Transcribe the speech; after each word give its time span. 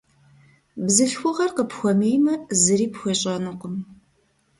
Бзылъхугъэр 0.85 1.51
къыпхуэмеймэ, 1.55 2.33
зыри 2.61 2.87
пхуещӏэнукъым. 2.91 3.75